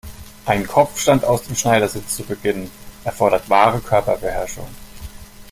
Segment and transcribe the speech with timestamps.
[0.47, 2.71] Einen Kopfstand aus dem Schneidersitz zu beginnen,
[3.03, 4.65] erfordert wahre Körperbeherrschung.